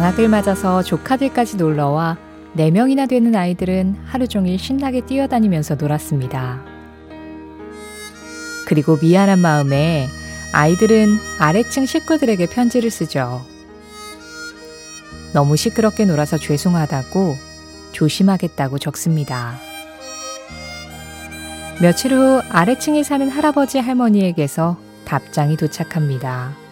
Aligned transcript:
방학을 0.00 0.28
맞아서 0.28 0.82
조카들까지 0.82 1.58
놀러와 1.58 2.16
4명이나 2.56 3.06
되는 3.06 3.34
아이들은 3.34 3.96
하루 4.06 4.26
종일 4.26 4.58
신나게 4.58 5.02
뛰어다니면서 5.02 5.74
놀았습니다. 5.74 6.64
그리고 8.66 8.96
미안한 8.96 9.40
마음에 9.40 10.08
아이들은 10.54 11.18
아래층 11.38 11.84
식구들에게 11.84 12.46
편지를 12.46 12.90
쓰죠. 12.90 13.44
너무 15.34 15.58
시끄럽게 15.58 16.06
놀아서 16.06 16.38
죄송하다고 16.38 17.36
조심하겠다고 17.92 18.78
적습니다. 18.78 19.58
며칠 21.82 22.14
후 22.14 22.40
아래층에 22.48 23.02
사는 23.02 23.28
할아버지 23.28 23.78
할머니에게서 23.78 24.78
답장이 25.04 25.58
도착합니다. 25.58 26.69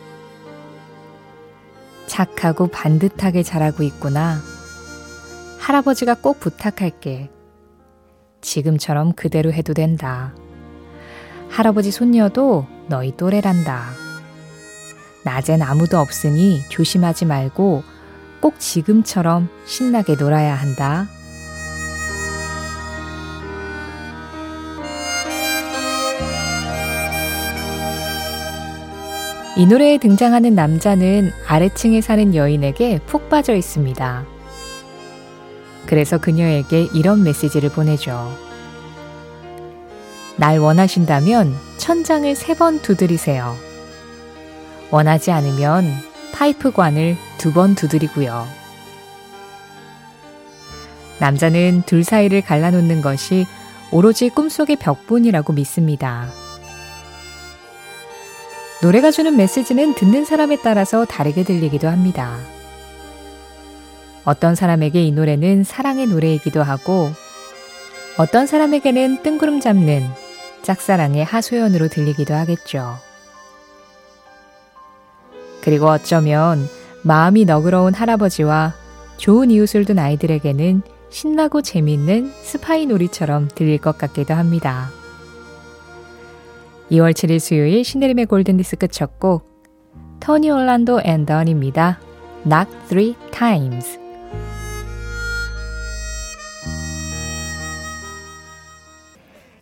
착하고 2.19 2.67
반듯하게 2.67 3.45
자라고 3.45 3.85
있구나. 3.85 4.41
할아버지가 5.61 6.17
꼭 6.17 6.41
부탁할게. 6.41 7.31
지금처럼 8.41 9.13
그대로 9.13 9.53
해도 9.53 9.73
된다. 9.73 10.35
할아버지 11.49 11.93
손녀도 11.93 12.67
너희 12.89 13.17
또래란다. 13.17 13.91
낮엔 15.25 15.63
아무도 15.63 16.01
없으니 16.01 16.61
조심하지 16.69 17.25
말고 17.25 17.85
꼭 18.41 18.59
지금처럼 18.59 19.49
신나게 19.65 20.17
놀아야 20.17 20.57
한다. 20.57 21.07
이 29.59 29.67
노래에 29.67 29.99
등장하는 29.99 30.55
남자는 30.55 31.33
아래층에 31.47 32.01
사는 32.01 32.35
여인에게 32.35 33.01
푹 33.07 33.29
빠져 33.29 33.55
있습니다. 33.55 34.25
그래서 35.87 36.19
그녀에게 36.19 36.87
이런 36.95 37.25
메시지를 37.25 37.71
보내죠. 37.71 38.33
날 40.37 40.59
원하신다면 40.59 41.53
천장을 41.79 42.33
세 42.37 42.55
번 42.55 42.81
두드리세요. 42.81 43.57
원하지 44.93 45.33
않으면 45.33 45.85
파이프관을 46.33 47.17
두 47.39 47.53
번 47.53 47.75
두드리고요. 47.75 48.47
남자는 51.19 51.83
둘 51.85 52.05
사이를 52.05 52.43
갈라놓는 52.43 53.03
것이 53.03 53.45
오로지 53.91 54.29
꿈속의 54.29 54.77
벽분이라고 54.77 55.53
믿습니다. 55.55 56.29
노래가 58.81 59.11
주는 59.11 59.37
메시지는 59.37 59.95
듣는 59.95 60.25
사람에 60.25 60.59
따라서 60.63 61.05
다르게 61.05 61.43
들리기도 61.43 61.89
합니다. 61.89 62.37
어떤 64.25 64.55
사람에게 64.55 65.03
이 65.03 65.11
노래는 65.11 65.65
사랑의 65.65 66.07
노래이기도 66.07 66.63
하고 66.63 67.11
어떤 68.19 68.47
사람에게는 68.47 69.23
뜬구름 69.23 69.61
잡는 69.61 70.05
짝사랑의 70.63 71.25
하소연으로 71.25 71.89
들리기도 71.89 72.35
하겠죠. 72.35 72.99
그리고 75.61 75.87
어쩌면 75.87 76.69
마음이 77.03 77.47
너그러운 77.47 77.95
할아버지와 77.95 78.75
좋은 79.17 79.51
이웃을 79.51 79.87
둔 79.87 79.99
아이들에게는 79.99 80.83
신나고 81.11 81.63
재밌는 81.63 82.33
스파이 82.43 82.87
놀이처럼 82.87 83.49
들릴 83.55 83.79
것 83.79 83.99
같기도 83.99 84.35
합니다. 84.35 84.91
2월 86.91 87.13
7일 87.13 87.39
수요일 87.39 87.85
신혜림의 87.85 88.27
골든디스크 88.27 88.89
첫 88.89 89.21
곡, 89.21 89.47
토니 90.21 90.51
올란도 90.51 91.03
앤 91.05 91.27
던입니다. 91.27 92.01
Knock 92.45 92.75
Three 92.89 93.15
Times. 93.31 93.99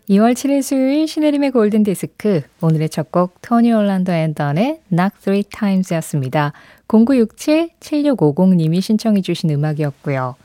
2월 0.09 0.35
7일 0.35 0.63
수요일 0.63 1.09
신혜림의 1.09 1.51
골든 1.51 1.83
디스크 1.83 2.43
오늘의 2.61 2.91
첫 2.91 3.11
곡 3.11 3.43
토니 3.43 3.73
올란도 3.73 4.13
앤던의 4.13 4.83
Knock 4.89 5.21
Three 5.21 5.43
Times였습니다. 5.43 6.53
0967-7650님이 6.87 8.81
신청해 8.81 9.23
주신 9.23 9.51
음악이었고요. 9.51 10.37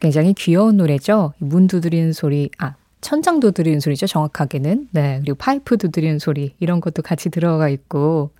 굉장히 0.00 0.34
귀여운 0.34 0.76
노래죠. 0.76 1.34
문 1.38 1.68
두드리는 1.68 2.12
소리, 2.12 2.50
아 2.58 2.74
천장 3.06 3.38
두드리는 3.38 3.78
소리죠, 3.78 4.08
정확하게는. 4.08 4.88
네, 4.90 5.20
그리고 5.20 5.36
파이프 5.38 5.76
두드리는 5.76 6.18
소리, 6.18 6.56
이런 6.58 6.80
것도 6.80 7.02
같이 7.02 7.30
들어가 7.30 7.68
있고. 7.68 8.30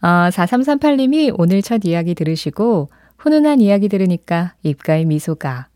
어, 0.00 0.06
4338님이 0.06 1.34
오늘 1.36 1.62
첫 1.62 1.80
이야기 1.84 2.14
들으시고, 2.14 2.90
훈훈한 3.16 3.60
이야기 3.60 3.88
들으니까 3.88 4.54
입가에 4.62 5.04
미소가. 5.04 5.66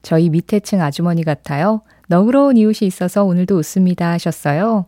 저희 0.00 0.30
밑에 0.30 0.60
층 0.60 0.80
아주머니 0.80 1.22
같아요. 1.22 1.82
너그러운 2.08 2.56
이웃이 2.56 2.86
있어서 2.86 3.24
오늘도 3.24 3.58
웃습니다 3.58 4.10
하셨어요. 4.12 4.86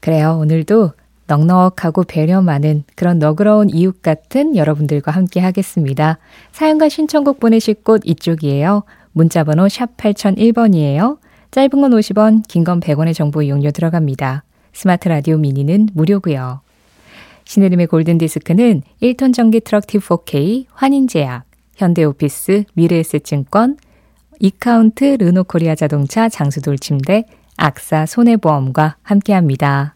그래요, 0.00 0.36
오늘도 0.38 0.92
넉넉하고 1.28 2.04
배려 2.04 2.42
많은 2.42 2.84
그런 2.94 3.18
너그러운 3.18 3.70
이웃 3.70 4.02
같은 4.02 4.54
여러분들과 4.54 5.12
함께 5.12 5.40
하겠습니다. 5.40 6.18
사연과 6.52 6.90
신청곡 6.90 7.40
보내실 7.40 7.76
곳 7.82 8.02
이쪽이에요. 8.04 8.82
문자번호 9.12 9.70
샵 9.70 9.96
8001번이에요. 9.96 11.16
짧은 11.56 11.70
건 11.80 11.90
50원, 11.92 12.46
긴 12.48 12.64
건 12.64 12.80
100원의 12.80 13.14
정보 13.14 13.40
이용료 13.40 13.70
들어갑니다. 13.70 14.44
스마트 14.74 15.08
라디오 15.08 15.38
미니는 15.38 15.88
무료고요. 15.94 16.60
신혜림의 17.46 17.86
골든디스크는 17.86 18.82
1톤 19.00 19.32
전기 19.32 19.60
트럭 19.60 19.86
T4K, 19.86 20.66
환인제약, 20.74 21.44
현대오피스, 21.76 22.64
미래에셋증권, 22.74 23.78
이카운트 24.38 25.16
르노코리아 25.18 25.74
자동차 25.76 26.28
장수돌 26.28 26.76
침대, 26.76 27.24
악사 27.56 28.04
손해보험과 28.04 28.96
함께합니다. 29.02 29.94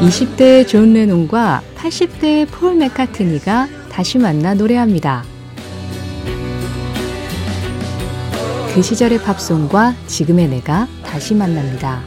20대 0.00 0.66
존 0.66 0.92
레논과 0.92 1.62
80대 1.76 2.48
폴 2.50 2.74
맥카트니가 2.74 3.68
다시 3.92 4.18
만나 4.18 4.54
노래합니다. 4.54 5.33
그 8.74 8.82
시절의 8.82 9.18
팝송과 9.18 9.94
지금의 10.08 10.48
내가 10.48 10.88
다시 11.04 11.32
만납니다. 11.32 12.02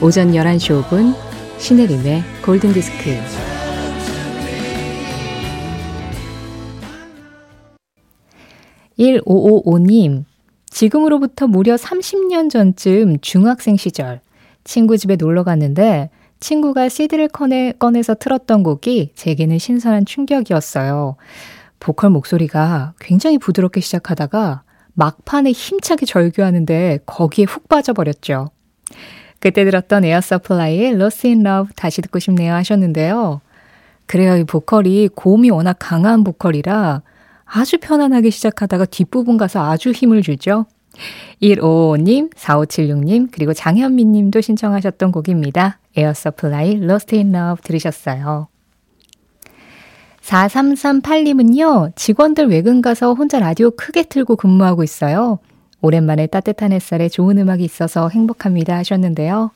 오전 0.00 0.30
11시 0.30 0.84
5분 0.84 1.16
신혜림의 1.58 2.22
골든디스크 2.44 3.10
1555님 9.00 10.24
지금으로부터 10.66 11.48
무려 11.48 11.74
30년 11.74 12.48
전쯤 12.50 13.18
중학생 13.20 13.76
시절 13.76 14.20
친구 14.62 14.96
집에 14.96 15.16
놀러 15.16 15.42
갔는데 15.42 16.10
친구가 16.44 16.90
CD를 16.90 17.28
꺼내, 17.28 17.72
꺼내서 17.78 18.14
틀었던 18.16 18.64
곡이 18.64 19.12
제게는 19.14 19.56
신선한 19.56 20.04
충격이었어요. 20.04 21.16
보컬 21.80 22.10
목소리가 22.10 22.92
굉장히 23.00 23.38
부드럽게 23.38 23.80
시작하다가 23.80 24.62
막판에 24.92 25.52
힘차게 25.52 26.04
절규하는데 26.04 26.98
거기에 27.06 27.46
훅 27.46 27.66
빠져버렸죠. 27.68 28.50
그때 29.40 29.64
들었던 29.64 30.04
Air 30.04 30.20
Supply의 30.20 30.92
Lost 30.92 31.28
in 31.28 31.46
Love 31.46 31.72
다시 31.76 32.02
듣고 32.02 32.18
싶네요 32.18 32.52
하셨는데요. 32.52 33.40
그래요. 34.04 34.36
이 34.36 34.44
보컬이 34.44 35.08
고음이 35.14 35.48
워낙 35.48 35.76
강한 35.78 36.24
보컬이라 36.24 37.00
아주 37.46 37.78
편안하게 37.78 38.28
시작하다가 38.28 38.84
뒷부분 38.84 39.38
가서 39.38 39.64
아주 39.64 39.92
힘을 39.92 40.20
주죠. 40.20 40.66
155님, 41.42 42.32
4576님, 42.34 43.28
그리고 43.30 43.52
장현미 43.52 44.04
님도 44.04 44.40
신청하셨던 44.40 45.12
곡입니다. 45.12 45.78
Air 45.96 46.12
Supply 46.12 46.82
Lost 46.82 47.16
in 47.16 47.34
Love 47.34 47.62
들으셨어요. 47.62 48.48
4338님은요, 50.22 51.94
직원들 51.96 52.48
외근 52.48 52.80
가서 52.80 53.12
혼자 53.14 53.38
라디오 53.38 53.70
크게 53.70 54.04
틀고 54.04 54.36
근무하고 54.36 54.82
있어요. 54.82 55.38
오랜만에 55.82 56.26
따뜻한 56.26 56.72
햇살에 56.72 57.10
좋은 57.10 57.36
음악이 57.36 57.62
있어서 57.62 58.08
행복합니다 58.08 58.74
하셨는데요. 58.76 59.50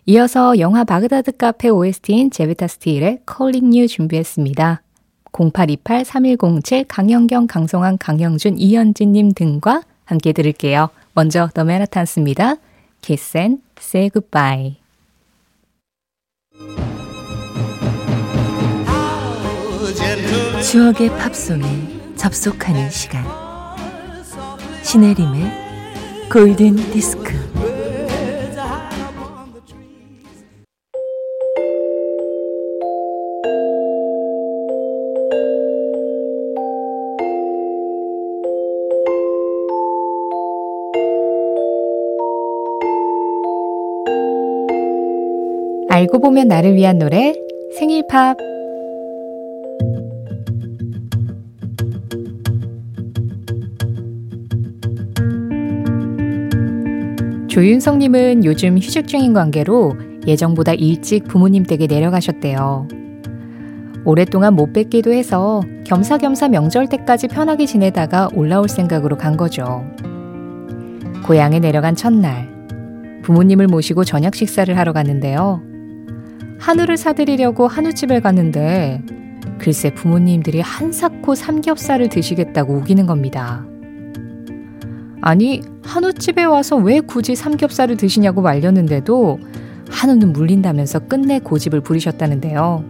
이어서 0.06 0.58
영화 0.58 0.84
바그다드 0.84 1.32
카페 1.32 1.68
OST인 1.68 2.30
제베타 2.30 2.66
스틸의 2.66 3.20
Calling 3.30 3.76
You 3.76 3.88
준비했습니다. 3.88 4.82
0828-3107, 5.32 6.86
강영경, 6.88 7.46
강성환, 7.46 7.98
강영준, 7.98 8.58
이현진님 8.58 9.32
등과 9.34 9.82
함께 10.04 10.32
들을게요. 10.32 10.88
먼저 11.18 11.48
더 11.52 11.64
메라탄스입니다. 11.64 12.58
Kiss 13.00 13.36
and 13.36 13.60
Say 13.76 14.08
Goodbye. 14.08 14.76
추억의 20.62 21.08
팝송에 21.18 22.14
접속하는 22.14 22.88
시간 22.90 23.24
신혜림의 24.84 26.30
골든 26.30 26.76
디스크 26.92 27.77
알고 45.98 46.20
보면 46.20 46.46
나를 46.46 46.76
위한 46.76 46.96
노래 46.96 47.34
생일 47.76 48.06
팝 48.06 48.36
조윤성님은 57.48 58.44
요즘 58.44 58.78
휴직 58.78 59.08
중인 59.08 59.32
관계로 59.32 59.96
예정보다 60.24 60.74
일찍 60.74 61.24
부모님 61.24 61.64
댁에 61.64 61.88
내려가셨대요. 61.88 62.86
오랫동안 64.04 64.54
못 64.54 64.72
뵙기도 64.72 65.12
해서 65.12 65.62
겸사겸사 65.84 66.46
명절 66.50 66.86
때까지 66.86 67.26
편하게 67.26 67.66
지내다가 67.66 68.28
올라올 68.34 68.68
생각으로 68.68 69.16
간 69.16 69.36
거죠. 69.36 69.84
고향에 71.26 71.58
내려간 71.58 71.96
첫날, 71.96 72.48
부모님을 73.24 73.66
모시고 73.66 74.04
저녁 74.04 74.36
식사를 74.36 74.78
하러 74.78 74.92
갔는데요. 74.92 75.67
한우를 76.58 76.96
사드리려고 76.96 77.68
한우집에 77.68 78.20
갔는데 78.20 79.02
글쎄 79.58 79.90
부모님들이 79.90 80.60
한사코 80.60 81.34
삼겹살을 81.34 82.08
드시겠다고 82.08 82.74
우기는 82.74 83.06
겁니다. 83.06 83.64
아니, 85.20 85.62
한우집에 85.84 86.44
와서 86.44 86.76
왜 86.76 87.00
굳이 87.00 87.34
삼겹살을 87.34 87.96
드시냐고 87.96 88.40
말렸는데도 88.42 89.38
한우는 89.90 90.32
물린다면서 90.32 91.00
끝내 91.00 91.40
고집을 91.40 91.80
부리셨다는데요. 91.80 92.84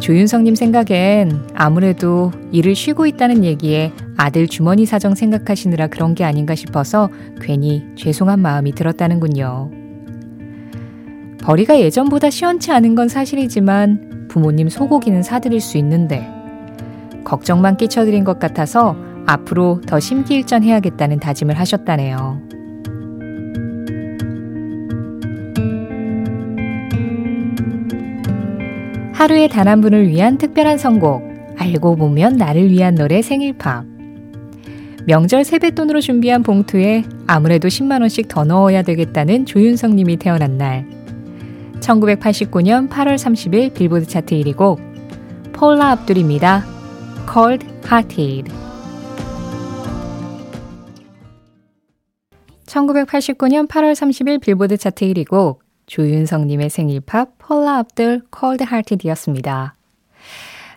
조윤성님 0.00 0.54
생각엔 0.54 1.48
아무래도 1.54 2.30
일을 2.52 2.74
쉬고 2.74 3.06
있다는 3.06 3.44
얘기에 3.44 3.92
아들 4.16 4.46
주머니 4.46 4.86
사정 4.86 5.14
생각하시느라 5.14 5.88
그런 5.88 6.14
게 6.14 6.24
아닌가 6.24 6.54
싶어서 6.54 7.10
괜히 7.40 7.84
죄송한 7.96 8.40
마음이 8.40 8.72
들었다는군요. 8.72 9.87
벌이가 11.48 11.80
예전보다 11.80 12.28
시원치 12.28 12.72
않은 12.72 12.94
건 12.94 13.08
사실이지만 13.08 14.26
부모님 14.28 14.68
소고기는 14.68 15.22
사드릴 15.22 15.62
수 15.62 15.78
있는데 15.78 16.28
걱정만 17.24 17.78
끼쳐드린 17.78 18.22
것 18.22 18.38
같아서 18.38 18.94
앞으로 19.26 19.80
더 19.86 19.98
심기일전해야겠다는 19.98 21.20
다짐을 21.20 21.58
하셨다네요. 21.58 22.42
하루에 29.14 29.48
단 29.48 29.68
한 29.68 29.80
분을 29.80 30.06
위한 30.06 30.36
특별한 30.36 30.76
선곡, 30.76 31.22
알고 31.56 31.96
보면 31.96 32.36
나를 32.36 32.68
위한 32.68 32.94
노래 32.94 33.22
생일팝. 33.22 33.86
명절 35.06 35.44
세뱃돈으로 35.44 36.02
준비한 36.02 36.42
봉투에 36.42 37.04
아무래도 37.26 37.68
10만원씩 37.68 38.28
더 38.28 38.44
넣어야 38.44 38.82
되겠다는 38.82 39.46
조윤성 39.46 39.96
님이 39.96 40.18
태어난 40.18 40.58
날. 40.58 40.97
1989년 41.88 42.88
8월 42.90 43.16
30일 43.16 43.72
빌보드 43.72 44.06
차트 44.06 44.34
1위 44.34 44.56
곡, 44.56 44.78
폴라 45.52 45.92
압둘입니다. 45.92 46.64
Cold 47.32 47.66
Hearted. 47.86 48.52
1989년 52.66 53.66
8월 53.66 53.92
30일 53.94 54.40
빌보드 54.40 54.76
차트 54.76 55.06
1위고 55.06 55.58
조윤성님의 55.86 56.68
생일 56.68 57.00
팝 57.00 57.30
폴라 57.38 57.78
압들 57.78 58.20
콜드 58.30 58.64
하트디였습니다. 58.64 59.74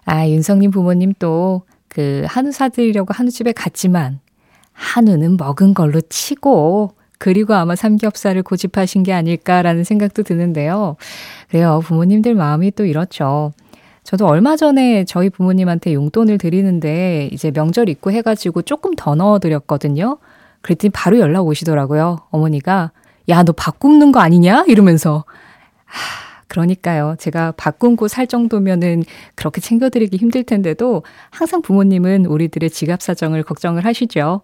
아 0.05 0.27
윤성님 0.29 0.71
부모님 0.71 1.13
또 1.19 1.63
그 1.93 2.23
한우 2.25 2.53
사드리려고 2.53 3.13
한우집에 3.13 3.51
갔지만 3.51 4.21
한우는 4.71 5.35
먹은 5.35 5.73
걸로 5.73 5.99
치고 5.99 6.95
그리고 7.21 7.53
아마 7.53 7.75
삼겹살을 7.75 8.41
고집하신 8.41 9.03
게 9.03 9.13
아닐까라는 9.13 9.83
생각도 9.83 10.23
드는데요. 10.23 10.95
그래요. 11.49 11.79
부모님들 11.83 12.33
마음이 12.33 12.71
또 12.71 12.83
이렇죠. 12.83 13.53
저도 14.03 14.25
얼마 14.25 14.55
전에 14.55 15.05
저희 15.05 15.29
부모님한테 15.29 15.93
용돈을 15.93 16.39
드리는데 16.39 17.29
이제 17.31 17.51
명절 17.51 17.89
있고 17.89 18.11
해가지고 18.11 18.63
조금 18.63 18.95
더 18.95 19.13
넣어드렸거든요. 19.13 20.17
그랬더니 20.61 20.89
바로 20.89 21.19
연락 21.19 21.45
오시더라고요. 21.45 22.21
어머니가 22.31 22.89
야, 23.29 23.43
너 23.43 23.53
밥 23.53 23.79
굽는 23.79 24.11
거 24.11 24.19
아니냐? 24.19 24.65
이러면서. 24.67 25.23
하, 25.85 26.30
그러니까요. 26.51 27.15
제가 27.17 27.53
밥 27.55 27.79
굶고 27.79 28.09
살 28.09 28.27
정도면은 28.27 29.05
그렇게 29.35 29.61
챙겨드리기 29.61 30.17
힘들 30.17 30.43
텐데도 30.43 31.03
항상 31.29 31.61
부모님은 31.61 32.25
우리들의 32.25 32.69
지갑 32.69 33.01
사정을 33.01 33.43
걱정을 33.43 33.85
하시죠. 33.85 34.41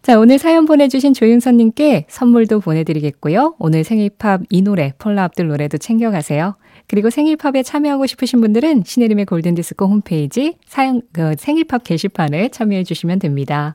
자, 0.00 0.16
오늘 0.20 0.38
사연 0.38 0.64
보내주신 0.64 1.12
조윤선님께 1.12 2.06
선물도 2.08 2.60
보내드리겠고요. 2.60 3.56
오늘 3.58 3.82
생일팝 3.82 4.42
이 4.48 4.62
노래, 4.62 4.92
폴라 4.98 5.24
압들 5.24 5.48
노래도 5.48 5.76
챙겨가세요. 5.76 6.54
그리고 6.86 7.10
생일팝에 7.10 7.64
참여하고 7.64 8.06
싶으신 8.06 8.40
분들은 8.40 8.84
신혜림의 8.86 9.24
골든디스코 9.24 9.86
홈페이지 9.86 10.56
사연, 10.66 11.02
그 11.12 11.34
생일팝 11.36 11.82
게시판에 11.82 12.50
참여해 12.50 12.84
주시면 12.84 13.18
됩니다. 13.18 13.74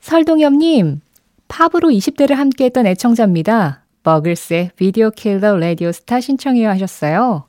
설동엽님, 0.00 1.00
팝으로 1.48 1.88
20대를 1.88 2.34
함께했던 2.34 2.86
애청자입니다. 2.86 3.81
Buggles의 4.02 4.70
Video 4.76 5.10
Killed 5.10 5.41
the 5.41 5.56
Radio 5.56 5.92
Star 5.92 6.20
신청해요 6.20 6.68
하셨어요. 6.70 7.44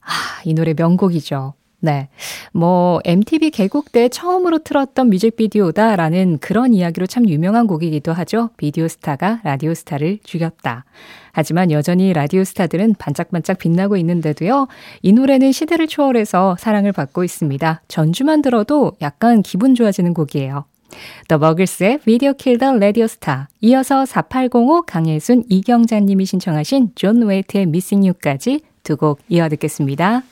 아, 0.00 0.08
이 0.44 0.54
노래 0.54 0.74
명곡이죠. 0.76 1.54
네. 1.84 2.08
뭐, 2.52 2.98
MTV 3.04 3.50
개국 3.50 3.92
때 3.92 4.08
처음으로 4.08 4.60
틀었던 4.60 5.10
뮤직비디오다라는 5.10 6.38
그런 6.38 6.72
이야기로 6.72 7.06
참 7.06 7.28
유명한 7.28 7.66
곡이기도 7.66 8.14
하죠. 8.14 8.48
비디오 8.56 8.88
스타가 8.88 9.40
라디오 9.44 9.74
스타를 9.74 10.18
죽였다. 10.24 10.86
하지만 11.32 11.70
여전히 11.70 12.14
라디오 12.14 12.42
스타들은 12.42 12.94
반짝반짝 12.94 13.58
빛나고 13.58 13.98
있는데도요. 13.98 14.66
이 15.02 15.12
노래는 15.12 15.52
시대를 15.52 15.86
초월해서 15.86 16.56
사랑을 16.58 16.92
받고 16.92 17.22
있습니다. 17.22 17.82
전주만 17.88 18.40
들어도 18.40 18.92
약간 19.02 19.42
기분 19.42 19.74
좋아지는 19.74 20.14
곡이에요. 20.14 20.64
The 21.28 21.38
Buggles의 21.38 22.00
Video 22.04 22.32
Killed 22.34 22.61
the 22.61 22.74
Radio 22.78 23.06
Star 23.06 23.48
이어서 23.60 24.04
4805 24.06 24.82
강혜순 24.82 25.44
이경자님이 25.48 26.24
신청하신 26.26 26.92
존 26.94 27.22
웨이트의 27.22 27.66
Missing 27.66 28.04
You까지 28.04 28.60
두 28.82 28.96
곡 28.96 29.20
이어 29.28 29.48
듣겠습니다. 29.48 30.22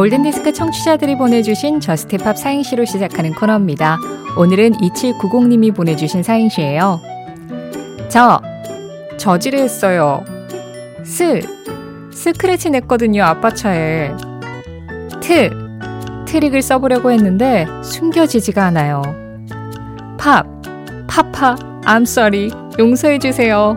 골든디스크 0.00 0.54
청취자들이 0.54 1.18
보내주신 1.18 1.78
저스트팝 1.78 2.38
사행시로 2.38 2.86
시작하는 2.86 3.34
코너입니다. 3.34 3.98
오늘은 4.38 4.72
2790님이 4.78 5.76
보내주신 5.76 6.22
사행시예요. 6.22 7.02
저, 8.08 8.40
저지를 9.18 9.58
했어요. 9.58 10.24
스, 11.04 11.42
스크래치 12.14 12.70
냈거든요, 12.70 13.24
아빠 13.24 13.52
차에. 13.52 14.12
트, 15.20 15.50
트릭을 16.26 16.62
써보려고 16.62 17.10
했는데 17.10 17.66
숨겨지지가 17.82 18.64
않아요. 18.68 19.02
팝, 20.16 20.46
Papa, 21.08 21.56
I'm 21.84 22.04
sorry, 22.04 22.48
용서해주세요. 22.78 23.76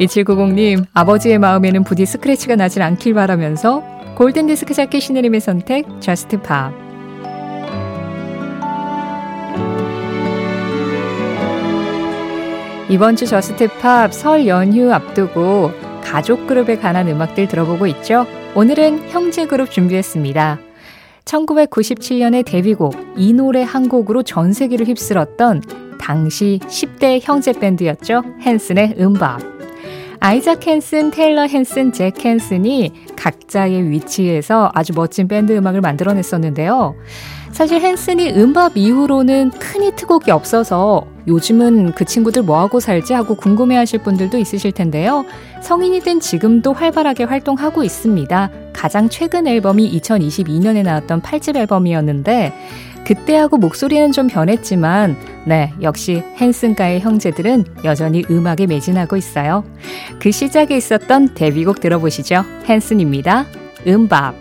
2790님, 0.00 0.84
아버지의 0.94 1.38
마음에는 1.38 1.84
부디 1.84 2.06
스크래치가 2.06 2.56
나질 2.56 2.82
않길 2.82 3.14
바라면서 3.14 3.97
골든디스크자키 4.18 5.00
신혜림의 5.00 5.40
선택, 5.40 5.86
저스트 6.00 6.42
팝. 6.42 6.72
이번 12.90 13.14
주 13.14 13.26
저스트 13.26 13.68
팝 13.78 14.12
설 14.12 14.48
연휴 14.48 14.92
앞두고 14.92 15.70
가족 16.02 16.48
그룹에 16.48 16.78
관한 16.78 17.06
음악들 17.06 17.46
들어보고 17.46 17.86
있죠. 17.86 18.26
오늘은 18.56 19.08
형제 19.10 19.46
그룹 19.46 19.70
준비했습니다. 19.70 20.58
1997년의 21.24 22.44
데뷔곡 22.44 22.96
이 23.16 23.32
노래 23.32 23.62
한 23.62 23.88
곡으로 23.88 24.24
전 24.24 24.52
세계를 24.52 24.88
휩쓸었던 24.88 25.62
당시 26.00 26.58
10대 26.64 27.20
형제 27.22 27.52
밴드였죠. 27.52 28.24
헨슨의 28.44 28.96
음밥. 28.98 29.57
아이작 30.20 30.66
헨슨, 30.66 31.10
테일러 31.10 31.46
헨슨, 31.46 31.92
잭 31.92 32.24
헨슨이 32.24 32.92
각자의 33.16 33.90
위치에서 33.90 34.70
아주 34.74 34.92
멋진 34.94 35.28
밴드 35.28 35.56
음악을 35.56 35.80
만들어냈었는데요. 35.80 36.94
사실 37.52 37.84
헨슨이 37.84 38.32
음밥 38.32 38.76
이후로는 38.76 39.50
큰 39.50 39.82
히트곡이 39.84 40.30
없어서 40.30 41.06
요즘은 41.28 41.92
그 41.92 42.04
친구들 42.04 42.42
뭐하고 42.42 42.80
살지 42.80 43.12
하고 43.12 43.36
궁금해하실 43.36 44.02
분들도 44.02 44.38
있으실 44.38 44.72
텐데요. 44.72 45.24
성인이 45.62 46.00
된 46.00 46.18
지금도 46.18 46.72
활발하게 46.72 47.24
활동하고 47.24 47.84
있습니다. 47.84 48.50
가장 48.72 49.08
최근 49.08 49.46
앨범이 49.46 49.98
2022년에 50.00 50.82
나왔던 50.82 51.22
8집 51.22 51.56
앨범이었는데 51.56 52.52
그때하고 53.06 53.56
목소리는 53.56 54.12
좀 54.12 54.26
변했지만 54.26 55.16
네, 55.46 55.72
역시 55.82 56.22
핸슨가의 56.40 57.00
형제들은 57.00 57.64
여전히 57.84 58.24
음악에 58.30 58.66
매진하고 58.66 59.16
있어요. 59.16 59.64
그 60.20 60.30
시작에 60.30 60.76
있었던 60.76 61.34
데뷔곡 61.34 61.80
들어보시죠. 61.80 62.44
핸슨입니다. 62.68 63.46
MMMBop 63.86 64.34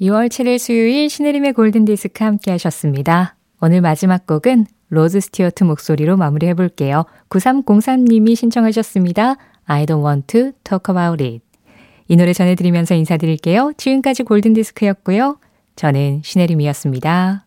2월 0.00 0.28
7일 0.28 0.58
수요일 0.58 1.08
신혜림의 1.08 1.54
골든디스크 1.54 2.22
함께 2.22 2.50
하셨습니다. 2.52 3.36
오늘 3.64 3.80
마지막 3.80 4.26
곡은 4.26 4.66
로드 4.90 5.20
스튜어트 5.20 5.64
목소리로 5.64 6.18
마무리해 6.18 6.52
볼게요. 6.52 7.06
9303님이 7.30 8.36
신청하셨습니다. 8.36 9.36
I 9.64 9.86
don't 9.86 10.04
want 10.04 10.26
to 10.26 10.52
talk 10.64 10.94
about 10.94 11.24
it. 11.24 11.42
이 12.06 12.16
노래 12.16 12.34
전해드리면서 12.34 12.94
인사드릴게요. 12.94 13.72
지금까지 13.78 14.24
골든디스크였고요. 14.24 15.38
저는 15.76 16.20
신혜림이었습니다. 16.22 17.43